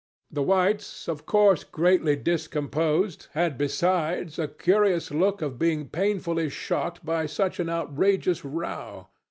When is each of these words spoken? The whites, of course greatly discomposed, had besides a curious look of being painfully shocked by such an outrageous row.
The 0.31 0.41
whites, 0.41 1.07
of 1.07 1.27
course 1.27 1.63
greatly 1.63 2.15
discomposed, 2.15 3.27
had 3.33 3.55
besides 3.55 4.39
a 4.39 4.47
curious 4.47 5.11
look 5.11 5.43
of 5.43 5.59
being 5.59 5.89
painfully 5.89 6.49
shocked 6.49 7.05
by 7.05 7.27
such 7.27 7.59
an 7.59 7.69
outrageous 7.69 8.43
row. 8.43 9.09